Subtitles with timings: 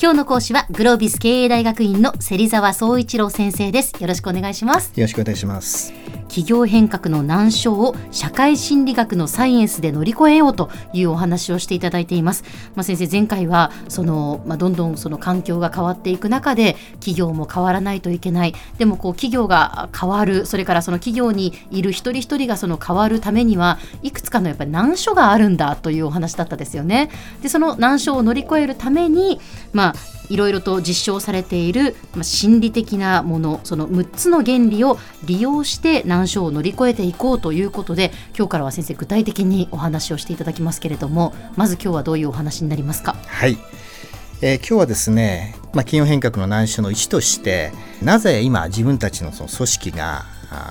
[0.00, 3.92] 今日の講師はグロービス経営大学院の芹沢総一郎先生です。
[4.00, 4.90] よろしくお願いします。
[4.96, 5.92] よろしくお願いします。
[6.36, 12.44] 企業変革の難所を社会心理学のサイエンスで乗り越えようというお話をしていただいています。
[12.74, 27.08] まあ、先生前回はその、まあ、どんどんその環境が変わっていく中で企業も変わらないといけないでもこう企業が変わるそれからその企業にいる一人一人がその変わるためにはいくつかのやっぱり難所があるんだというお話だったですよね。
[27.40, 29.40] でその難所を乗り越えるために、
[29.72, 29.94] まあ、
[30.28, 43.14] いろいろと実証されている、まあ、心理的なものその6つの原理を利用して難所を乗り越えていこうということで今日からは先生具体的にお話をしていただきますけれどもまず今日はどういうお話になりますか？
[43.26, 43.56] はい。
[44.42, 50.26] えー、今日はですね、まあ、企業変革の難所の1としてなぜ今自分たちのその組織が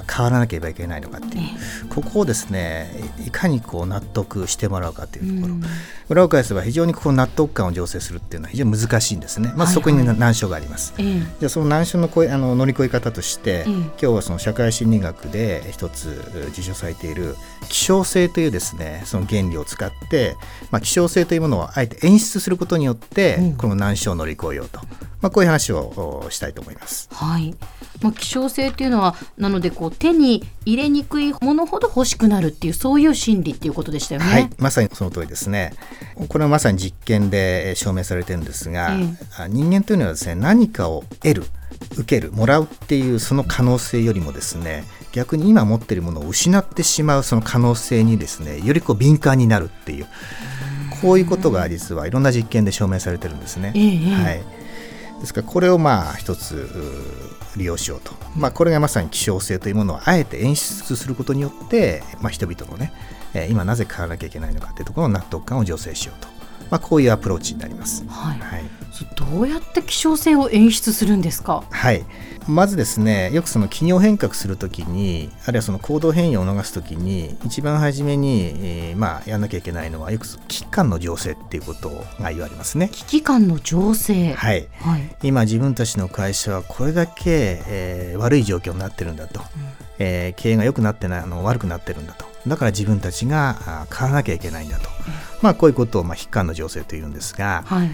[0.09, 2.89] 変わらなければいけないのかっていう、ここをですね
[3.25, 5.63] いかにこう納得してもらうかというところ、うん、
[6.09, 17.35] 裏を返せば非常にこう納得感を醸成するっていうのは非常に難しいんですね、まあ、そこに難所があります、はいはい、じゃあその難所のこあの乗り越え方として、今日はその社会心理学で一つ受賞されている
[17.69, 20.35] 希少性というですねその原理を使って、
[20.71, 24.79] まあ、希少性というものをあえて演出することによって、この難所を乗り越えようと、
[25.21, 27.09] まあ、こういう話をしたいと思います。
[27.11, 27.55] はい
[28.01, 34.27] まあ、希少性っていうのはなのでこう手に入れにくいものほど欲しくなるっていうそういう心理っていうことでしたよね。
[34.27, 35.73] はい、まさにその通りですね。
[36.27, 41.43] これはまさに実験で証明されてるんですが、ええ、人間というのはですね何かを得る
[41.97, 50.07] 受けるもらうっていうその可能性よりもですね逆に今持っているものを失ってしまうその可能性にですねよりこう敏感になるっていう
[51.01, 53.73] こういうことが実はいろんな実験で証明されてるんですね。
[53.75, 53.79] え、
[54.13, 54.64] はい
[55.19, 56.69] ですからこれをまあ一つ
[57.55, 62.91] 利用しようと、まあ、これがまさに希少性というものをあえて演出することによって、まあ、人々のね、
[63.33, 66.27] え今なぜ変わらなきゃいけないのかというところの納得感を醸成しようと、
[66.69, 68.05] まあ、こういうアプローチになります。
[68.07, 68.63] はい、はい、
[69.15, 72.05] どうやって希少性を演出するんですか、はい。
[72.47, 81.89] まずですねよくその企業変革するときにあるいはその行動変容を逃すときに一番初めに、えー、まあやんなきゃいけないのはよく危機感の情勢っていうこと
[82.21, 82.89] が言われますね。
[82.91, 84.33] 危機感の情勢。
[84.33, 89.45] はい、はい、今自分たちの会社はこれだけ、えー、悪い状況になってるんだと、うん、
[89.97, 92.25] えー、経営が良くなってないあの悪くなってるんだと。
[92.47, 97.89] だから自分たちが変わらなきゃいけないんだと、うん、まあこういうことを、まあ、危機感の情勢というんですが、はい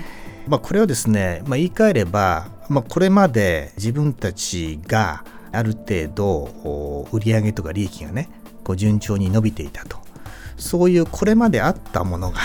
[0.51, 5.23] まあ、これはですね、まあ、言い換えれば、まあ、これまで自分たちが
[5.53, 8.29] ある程度売上とか利益がね
[8.65, 9.97] こう順調に伸びていたと。
[10.57, 12.39] そういうこれまであったものが、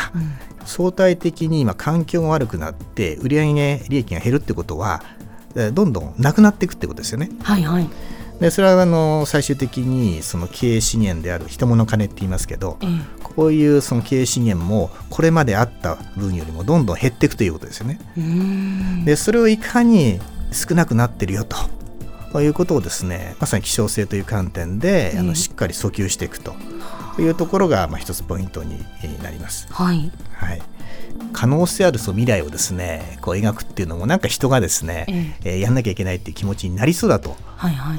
[0.64, 3.52] 相対的に今環境が悪くなって売上
[3.88, 5.02] 利益が減るってことは
[5.74, 7.28] どんどんなくなっていくってことですよね。
[7.42, 7.90] はいはい。
[8.40, 12.86] でそれはあの最終的にその経営資源である人物金って言いますけど、え
[13.36, 18.00] こういうその経営資源もこれまであった分よりもどんどん減っていくということですよね。
[19.04, 20.18] でそれをいかに
[20.52, 21.56] 少なくなってるよと。
[22.32, 26.54] ということをですねまさに希少性という観点で、あのしっかり訴求していくと
[27.18, 28.84] いうところが、まあ、一つポイントに
[29.22, 29.68] なります。
[29.70, 30.62] はい、はい
[31.36, 35.04] 可能性あるそう未来をですねこう描くっていうのもなんか人がですね、
[35.44, 35.56] ええ。
[35.56, 37.36] ー、やんなきゃいけないっていう気持ちになりそうだと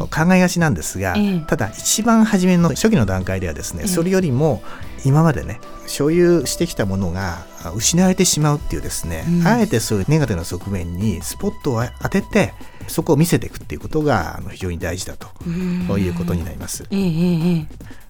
[0.09, 4.63] 考えがちなんですが、はいはい、ただ一番初めの初期の段階ではですね、それよりも
[5.05, 12.53] 今までね所有してきたものが失われてしまうっていうですね、うん、あえてそういうネガティブな側面にスポットを当てて
[12.87, 16.87] そこを見せていくっていうことが非常に大事だということになります。
[16.89, 17.67] えー、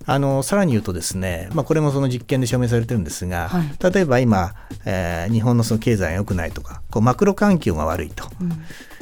[0.09, 8.49] あのさらに言うとですね、まあ、これもその実験で証明されてるんですが、はい、例えば今、えー、日本のその経済が良くないとかこうマクロ環境が悪いと、うん、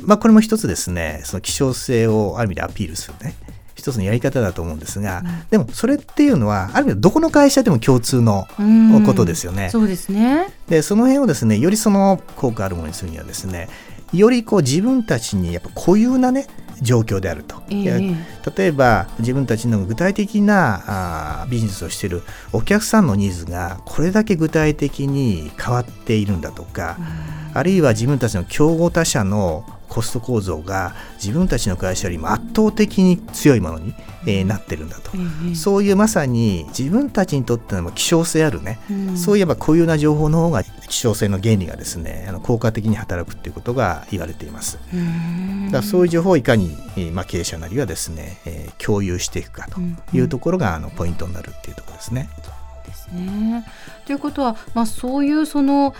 [0.01, 3.35] まあ、これも一つですねその希少性をある意味でアピールするね。
[3.75, 8.47] 一つのやり方だと思うんですが、うん、でもそれっていうのはある意味どこの会社でも共通の
[9.05, 9.69] ことですよね。
[9.69, 10.47] そうですね。
[10.67, 13.67] でその辺をですねよりその効果あるものにするにはですね
[14.11, 16.47] よりこう自分たちにやっぱ固有なね
[16.81, 26.97] 状況であると、えー、例えば自分たちの具体的なあビジネスをしているお客さんのニーズがこれだけ具体的に変わっているんだとか、
[27.53, 33.93] あるいは自分たちの競合他社のコスト構造が自分たちの会社よりも圧倒的に強いものに、
[34.25, 44.79] えー、なってるんだと、うん、そういうまさに自分たちにとっての希少性あるね、うん、そういえば固有な情報の方が希少性の原理がですねあの効果的に働くっていうことが言われています。
[44.93, 46.75] うん、だからそういう情報をいかに、
[47.11, 49.79] まあ、経営者なりはですね、えー、共有していくかと
[50.15, 52.29] いうところが、あのポイントになるっていうところですね。
[52.85, 53.65] ですね。
[54.05, 55.93] ということは、まあ、そういうその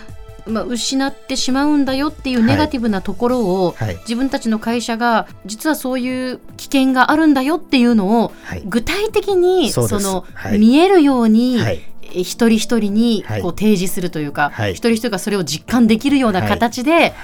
[0.46, 3.88] まあ、失ってしまうんだよっていうネガティブなところを、はい。
[3.88, 8.32] はい、自分たちの会社が実はそういう危険があるんだよっていうのを、
[8.64, 10.24] 具体的にその、
[10.58, 11.58] 見えるように、
[12.22, 17.14] 一人一人にこう提示するというか、はい、一人一人がそれを実感できるような形で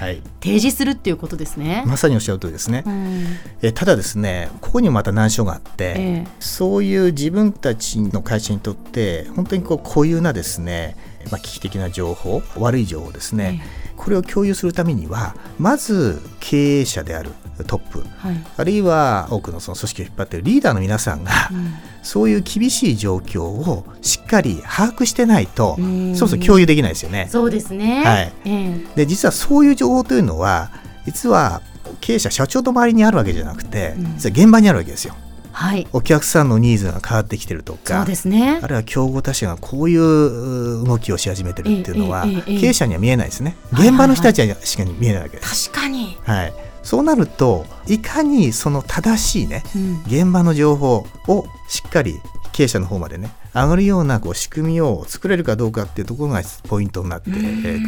[0.41, 1.83] 提示するっていうことですね。
[1.85, 2.83] まさにおっしゃる通りですね。
[2.85, 3.25] うん、
[3.61, 10.95] えただですねここにもまた難所があって、えー、そういう自分たちの会社にとって本当にこう固有なですね、
[11.31, 13.61] まあ、危機的な情報悪い情報ですね、
[13.93, 17.31] えー、これを共有するためにはまず経営者である
[17.67, 27.27] トップ、はい、あるいは多くのその組織を引っ張っているリーダーの皆さんが、うん、そういう厳しい状況をしっかり把握してないと、そもそも共有できないですよね。
[27.29, 28.33] そうですね、はい。
[28.45, 30.71] えー、で実はそういう情報というのは
[31.05, 31.61] 実は
[32.01, 35.15] 経営者社長の周りにあるわけじゃなくて、実は現場にあるわけですよ。
[35.53, 43.55] はい、お客さんのニーズが変わってきてるとかそうです、ね、あるいは競合他社がこういう動きをし始めてるっていうのは、経営者には見えないですね。
[43.71, 45.69] 現場の人たちはしか見えないわけです。
[45.69, 46.53] 確かに、はい。
[46.83, 52.19] そうなるといかにその正しいね、うん、現場の情報をしっかり
[52.51, 57.37] 経営者の方までね上がるようなこう仕組みを作れるかどうかっていうところがポイントになってく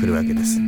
[0.06, 0.60] るわけです。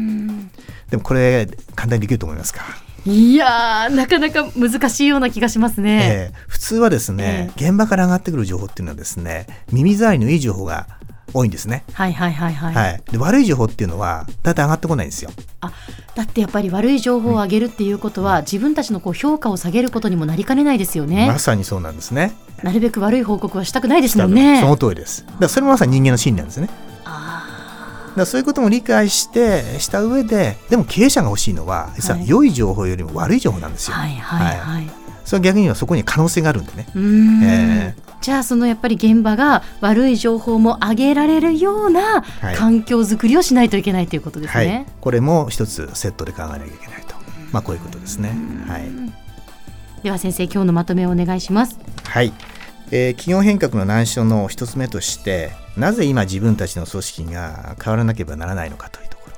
[0.90, 2.64] でもこれ簡単にできると思いますか？
[3.08, 6.32] いやなかなか難しいような気がしますね。
[6.34, 10.88] えー、普通はですね、えー、現場から上がってくる情報っていうのはですね耳障りのいい情報が
[11.34, 11.84] 多いんですね。
[11.94, 12.74] はいはいはいはい。
[12.74, 15.32] はい、で悪い情報っていうのはだいたい上がってこないんですよ。
[15.62, 15.72] あ
[16.16, 21.28] だってやっぱり悪い情報を上げるっていうことは、うん、自分たちのこう評価を下げることにもなりかねないですよね。
[21.28, 22.34] まさにそうなんですね。
[22.64, 24.60] なるべく悪い報告はしたくないですもんね。
[24.60, 25.26] その通りです。
[25.26, 26.70] だからそれもまさに人間の心理なんですね。
[28.18, 33.96] だそういうことも理解してした上ででも経営者が欲しいのは実は良い情報よりも悪い情報なんですよ。
[33.96, 34.90] はいはいはい、はい、
[35.24, 36.88] それ逆にはそこに可能性があるんでね。
[36.96, 42.24] えーじゃあそのやっぱり現場が悪い情報も上げられるような
[42.56, 44.66] 環境づくりをしないといけないということですね。
[44.66, 44.76] はい。
[44.76, 47.16] はい、これも一つセットで考えなきゃいけないと、
[47.52, 48.34] まあ、こういうことですね。
[48.68, 48.84] はい、
[50.04, 51.80] では先生今日のまとめをお願いします。
[52.04, 52.34] はい、
[52.90, 59.34] えー、企業変革の難所の一つ目としてなぜ今自分たちの組織が変わらなければならないのかというところ。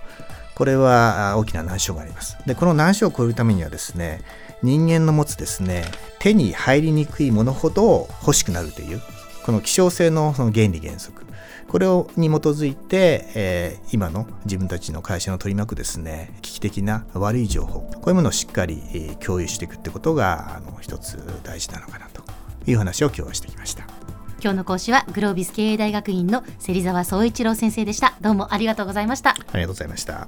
[0.56, 2.38] これは大きな難所があります。
[2.46, 4.22] でこの難所を超えるためにはですね
[4.62, 5.86] 人間の持つですね
[6.20, 9.02] 手に入りにくいものほど欲しくなるという
[9.44, 11.26] この希少性のその原理原則。
[11.68, 17.82] これをに基づいて、えー、今の自分たちの会社の取り巻くですね危機的な悪い情報。
[17.82, 18.82] こういうものをしっかり、
[19.24, 22.24] 共有していくってことがあの一つ大事なのかなと。
[22.68, 23.86] いう話を今日はしてきました。
[24.42, 28.14] 今日の講師はグロービス経営大学院の芹沢総一郎先生でした。
[28.22, 29.32] どうもありがとうございました。
[29.32, 30.28] ありがとうございました